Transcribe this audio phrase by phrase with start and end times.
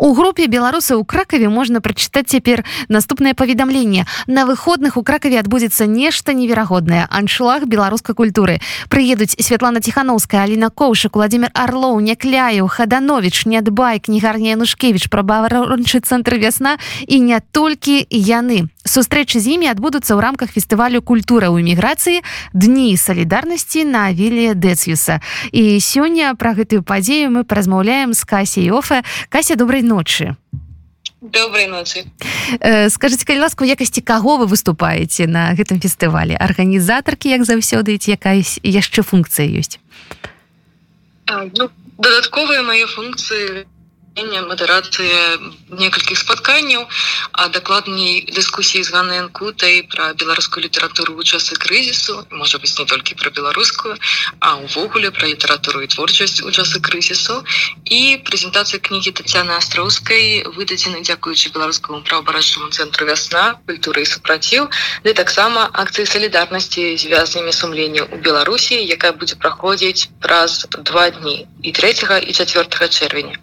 [0.00, 5.84] У групе беларусы ў кракаве можна прачытаць цяпер наступнае паведамленне на выходных у кракаве адбудзецца
[5.84, 8.64] нешта неверагоднае аншлаг беларускай культуры.
[8.88, 16.80] Прыедуць Святлана ціхановская Аліна коўшак владимир орлоў някляю хаданович нядбай кнігарня янушкевич прабаварончы цэнтр вясна
[17.04, 22.98] і не толькі яны сустрэчы з імі адбудуцца ў рамках фестывалю культура ў эміграцыі дні
[22.98, 25.22] салідарнасці на вілі дэцюса
[25.54, 29.06] і сёння пра гэтую падзею мы паразмаўляем з касей офе.
[29.30, 30.34] Кася добрай ночы.
[31.20, 32.04] Доброй ночи
[32.60, 38.40] э, скажите калі ласку якасці каго вы выступаеце на гэтым фестывале арганізатаркі як заўсёды якая
[38.64, 39.76] яшчэ функцыя ёсць?
[41.28, 41.68] Ну,
[42.00, 43.68] дадатковыя мае функцыі
[44.18, 45.38] мадэрацыя
[45.70, 46.82] некалькіх спатканняў
[47.32, 52.86] а дакладней дыскусіі з ганнай анкутай пра беларускую літаратуру ў часы крызісу можа быць не
[52.90, 53.94] толькі пра беларускую
[54.40, 57.44] а ўвогуле пра літаратуру і творчасць у часы крызісу
[57.86, 64.66] і прэзентацыя кнігі Тацяны астроўскай выдадзены дзякуючы беларускаму правабарачаму цэнтру вясна культуры і супраціў
[65.06, 71.70] ды таксама акцыі салідарнасці звязнымі сумленняў у беларусі якая будзе праходзіць праз два дні і
[71.78, 73.38] 3 і 4 чэрвеня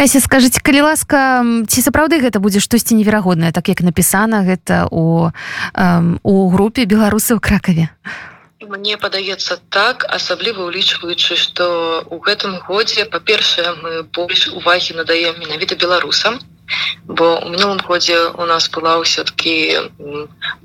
[0.00, 5.28] Кася скажитеце калі ласка ці сапраўды гэта будзе штосьці неверагоднае так як напісана гэта у
[6.24, 7.92] у групе беларусаў кракаве
[8.64, 11.66] Мне падаецца так асабліва ўлічваючы што
[12.08, 16.40] у гэтым годзе па-першае мы больш увагі надаем менавіта беларусам
[17.04, 19.84] бо у мінулым годзе у нас была ўсё-кі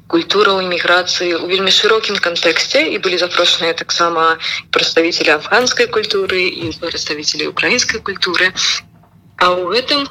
[0.08, 4.40] культура ў эміграцыі у вельмі шырокім кантэксце і былі запрошаныя таксама
[4.72, 8.56] прадставителі афганскай культуры і прадставителі украінскай культуры
[9.38, 10.08] А ў гэтым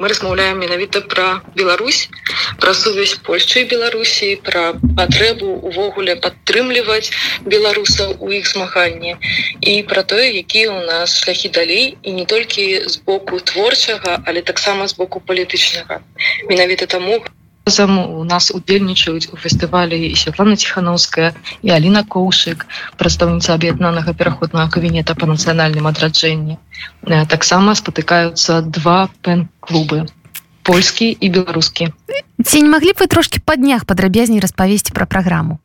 [0.00, 2.08] мы размаўляем менавіта пра Беларусь,
[2.60, 4.62] пра сувязь Польшчы і Беларусі, пра
[4.96, 7.12] патрэбу увогуле падтрымліваць
[7.44, 9.16] беларусаў у іх змаганні
[9.60, 14.40] і пра тое, якія ў нас шляхі далей і не толькі з боку творчага, але
[14.40, 16.00] таксама з боку палітычнага.
[16.48, 17.20] Менавіта таму,
[17.66, 22.66] разам у нас удзельнічаюць у фестывалі і Святлана ціхановская і Аліна коўшык
[22.98, 26.58] прадстаўніца аб'яднанага пераходнага кабінета па нацыянальным адраджэнні.
[27.28, 30.08] Таксама спатыкаюцца два пен-клубы
[30.62, 31.92] польскі і беларускі.
[32.44, 35.60] Ці не маглі б вы трошки па днях падрабязней распавесці пра праграму?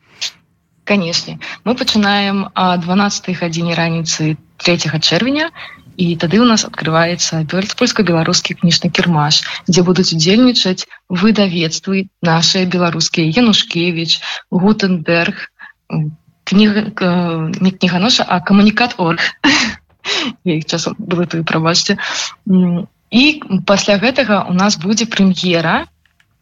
[0.85, 1.39] Канешне.
[1.65, 5.49] Мы пачынаем а 12 гадзіне раніцы 3 чэрвеня
[5.97, 14.19] і тады у нас открываецца польско-беларускі кніжны кірмаш дзе будуць удзельнічаць выдавецтвы наши беларускія янушкевич
[14.51, 15.49] гутенберг
[16.43, 16.85] кніга
[17.61, 19.21] не кніганоша а камунікат орг
[20.71, 21.97] часам было ты прабачце
[23.11, 23.23] і
[23.65, 25.85] пасля гэтага у нас будзе прэм'ера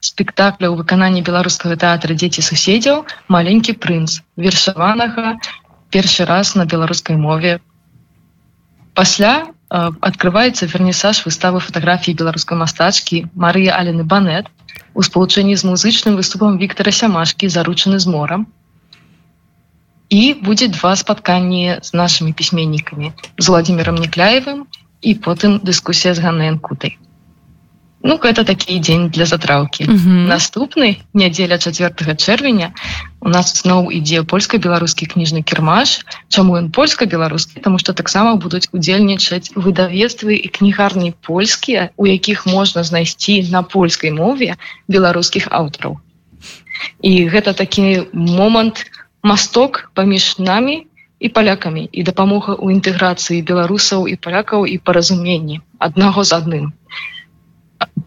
[0.03, 3.05] спектакля ў выкананні беларускага тэатра дзеці суседзяў.
[3.31, 5.39] Маленькі прынц вершаванага
[5.95, 7.59] першы раз на беларускай мове
[8.93, 9.33] пасля
[9.73, 14.49] открываецца вернісаж выставы фатаграфіі беларускай мастачкі Марыя Алены банет
[14.93, 18.45] у спалучэнні з музычным выступам Віктора сямашкі заручаны з морам
[20.13, 24.65] і будзе два спатканні з нашымі пісьменнікамі з владимиром некляевым
[25.01, 26.97] і потым дыскусія з ганненкутай
[28.03, 30.23] Ну гэта такі дзень для затраўкі mm -hmm.
[30.27, 32.75] наступны нядзеля 4 чэрвеня
[33.21, 39.55] у нас зноў ідзе польска-беларускі кніжны кірмаш чаму ён польска-беларускі тому что таксама будуць удзельнічаць
[39.55, 45.97] выдавецтвы і кнігарні польскія у якіх можна знайсці на польскай мове беларускіх аўтараў.
[47.01, 48.85] І гэта такі момант
[49.23, 50.83] масток паміж нами
[51.19, 56.65] і палякамі і дапамога ў інтэграцыі беларусаў і палякаў і паразуменні аднаго з адным.
[56.67, 56.83] і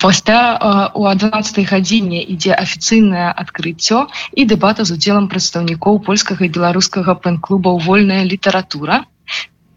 [0.05, 7.17] пасля у 11 гадзіне ідзе афіцыйнае адкрыццё і дэбата з удзелам прадстаўнікоў польскага і беларускага
[7.27, 9.05] пэн-клуба вольная літаратура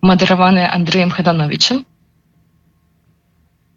[0.01, 1.85] мадэраваная Андреем хадановичем.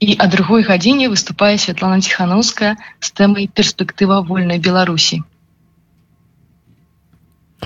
[0.00, 5.22] І а другой гадзіне выступае Святлана ціхановская з тэмай перспектыва вольнай беларусі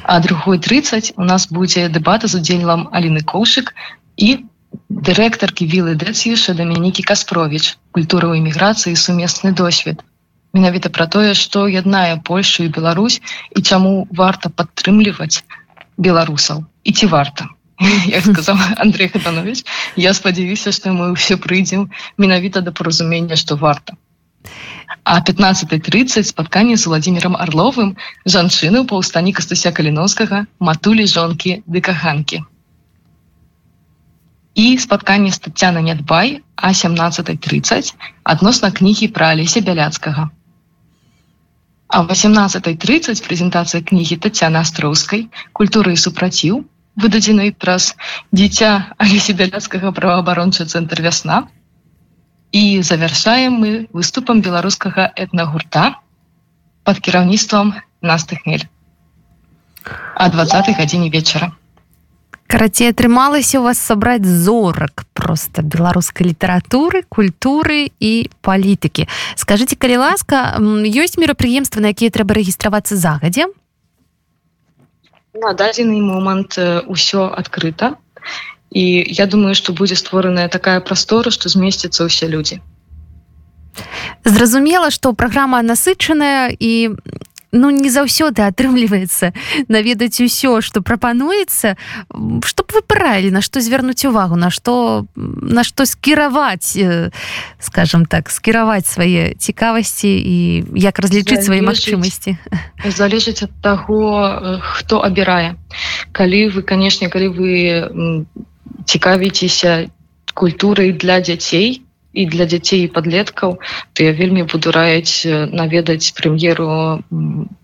[0.02, 3.72] а другой 30 у нас будзе дэбата з удзелам Аліны коўшык
[4.16, 4.46] і
[4.96, 7.76] дырэктаркі вілы дэцюша дамінікі каспровіч.
[7.92, 10.00] Культура ў эміграцыі сумесны досвед.
[10.56, 13.20] Менавіта пра тое што яднае польшу і Беларусь
[13.52, 15.44] і чаму варта падтрымліваць
[16.00, 16.64] беларусаў.
[16.84, 17.48] І ці варта?
[18.08, 19.64] Як сказал Андрей хатанович
[20.00, 24.00] я спадзяюся што мы ўсе прыйдзем менавіта да паразумення што варта.
[25.04, 32.46] А 15:30 спатканне з владимиром орловым жанчыны ў паўстані кастуся каліновскага матулі жонкі ды каханкі
[34.56, 37.92] і спатканне з Тацяна Нядбай а 17:30
[38.24, 40.30] адносна кнігі пра Алеся бяляцкага.
[41.88, 46.64] А 18:30 прэзентацыя кнігі Тацяна Астроўскай культуры і супраціў
[46.96, 47.92] выдадзены праз
[48.32, 51.44] дзіця Алесі бяляцкага праваабарончы цэнтр вясна.
[52.52, 56.00] І завяршаем мы выступам беларускага этнагурта
[56.84, 58.64] под кіраўніцтвам настыхмель
[60.14, 61.52] а 20 гадзіне вечара
[62.46, 70.56] карацей атрымалася у вас сабраць зорак просто беларускай літаратуры культуры і палітыкі скажитеце калі ласка
[70.86, 73.50] ёсць мерапрыемства на якія трэба рэгістравацца загадзе
[75.34, 76.56] на дадзены момант
[76.88, 77.98] ўсё адкрыта
[78.70, 82.62] і я думаю что будзе створаная такая прастора что змесціцца ўсе людзі
[84.24, 86.96] зразумела что праграма насычаная і
[87.56, 89.32] ну не заўсёды атрымліваецца
[89.72, 91.76] наведаць усё что прапануецца
[92.44, 96.76] чтоб вы параілі на што звярнуць увагу на што на што скіраваць
[97.60, 100.36] скажем так скіраваць свае цікавасці і
[100.76, 102.36] як разлічыць свае магчымасці
[102.84, 105.56] залежыць ад таго хто абірае
[106.12, 107.50] калі вы канешне калі вы
[108.84, 109.88] цікавіцеся
[110.34, 111.85] культурай для дзяцей
[112.16, 113.58] і для дзяцей і подлеткаў
[113.92, 116.68] то я вельмі буду раіць наведаць прэм'еру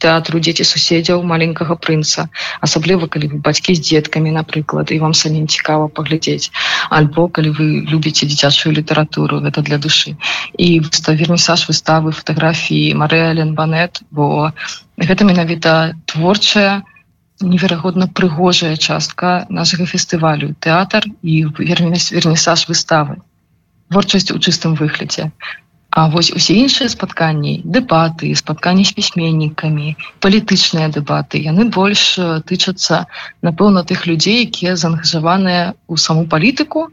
[0.04, 2.28] тэатру дзеці суседзяў маленькага прынца.
[2.60, 6.52] Асабліва калі вы бацькі з дзеткамі напрыклад і вам самім цікава паглядзець.
[6.90, 10.16] Альбо калі вы любіце дзіцячую літаратуру гэта для душы.
[10.60, 14.52] І вернісаж выставы фатаграфіі Марэлен банет бо
[15.00, 16.84] гэта менавіта творчая
[17.40, 20.54] неверагодна прыгожая частка нашага фестывалю.
[20.60, 23.22] Тэатр і вернісаж выставы
[23.92, 25.30] творчасць у чыстым выглядзе.
[25.92, 29.92] А вось усе іншыя спатканні дэбаты спатканні з пісьменнікамі
[30.24, 32.16] палітычныя дэбаты яны больш
[32.48, 33.04] тычацца
[33.44, 36.88] напэўна тых людзей якія заангажаваныя ў саму палітыку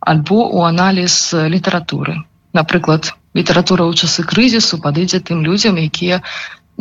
[0.00, 2.18] альбо у аналіз літаратуры.
[2.50, 6.18] Напрыклад літаратура ў часы крызісу падыдзе тым людзям якія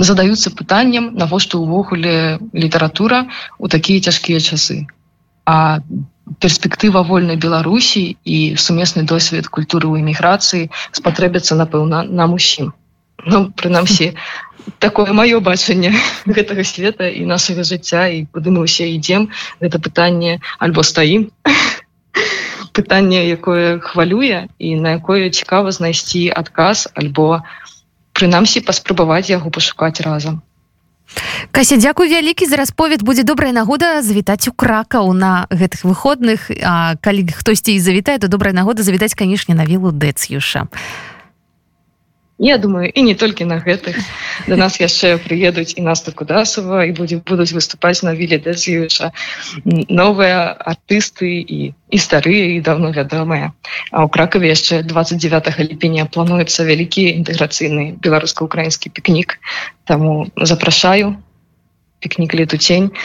[0.09, 3.29] задаюцца пытаннем навошта ўвогуле літаратура
[3.61, 4.89] у такія цяжкія часы.
[5.45, 5.85] А
[6.39, 12.71] перспектыва вольнай беларусі і сумесны досвед культуры ў эміграцыі спатрэбіцца напэўна нам усім
[13.25, 14.13] ну прынамсі
[14.85, 15.93] такое маё бачанне
[16.37, 21.29] гэтага света і нашага жыцця і куды мы ўсе ідзем гэта пытанне альбо стаім
[22.79, 27.43] пытанне якое хвалюе і на якое цікава знайсці адказ альбо
[28.15, 30.39] прынамсі паспрабаваць яго пашукаць разам
[31.51, 36.51] Кася дзякуй вялікі за расповед будзе добрая нагода завітаць у кракаў на гэтых выходных.
[36.63, 40.67] А калі хтосьці і завітае то добрая нагода завітаць канешне на вілу дэцюша
[42.39, 43.99] Я думаю і не толькі на гэтых.
[44.47, 49.11] До нас яшчэ прыедуць і нас кудасова і будзе будуць выступаць на віле дэцюша
[49.91, 53.51] новыя артысты і і старыя і давно вядомыя.
[53.91, 59.35] А ў кракаве яшчэ 29 ліпеня плануецца вялікі інтэграцыйны беларуска-украінскі пікнік.
[59.83, 61.19] Таму запрашаю
[61.99, 62.95] пікнік лету цень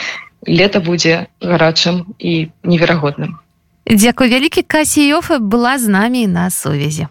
[0.47, 3.43] лета будзе гарачым і неверагодным.
[3.91, 7.11] Дзякуй вялікі касіёфа была з намі на сувязі